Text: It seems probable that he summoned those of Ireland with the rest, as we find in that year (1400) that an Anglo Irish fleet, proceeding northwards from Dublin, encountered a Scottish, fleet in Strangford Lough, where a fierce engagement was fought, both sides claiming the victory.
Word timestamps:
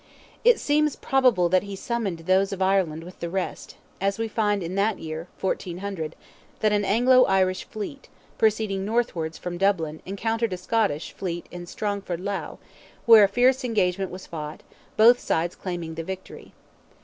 It 0.43 0.59
seems 0.59 0.95
probable 0.95 1.47
that 1.49 1.61
he 1.61 1.75
summoned 1.75 2.21
those 2.25 2.51
of 2.51 2.59
Ireland 2.59 3.03
with 3.03 3.19
the 3.19 3.29
rest, 3.29 3.75
as 4.01 4.17
we 4.17 4.27
find 4.27 4.63
in 4.63 4.73
that 4.73 4.97
year 4.97 5.27
(1400) 5.39 6.15
that 6.61 6.71
an 6.71 6.83
Anglo 6.83 7.25
Irish 7.25 7.65
fleet, 7.65 8.09
proceeding 8.39 8.83
northwards 8.83 9.37
from 9.37 9.59
Dublin, 9.59 10.01
encountered 10.07 10.53
a 10.53 10.57
Scottish, 10.57 11.11
fleet 11.13 11.45
in 11.51 11.67
Strangford 11.67 12.19
Lough, 12.19 12.57
where 13.05 13.23
a 13.23 13.27
fierce 13.27 13.63
engagement 13.63 14.09
was 14.09 14.25
fought, 14.25 14.63
both 14.97 15.19
sides 15.19 15.55
claiming 15.55 15.93
the 15.93 16.03
victory. 16.03 16.51